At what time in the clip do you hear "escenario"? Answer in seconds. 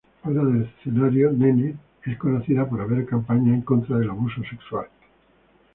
0.63-1.31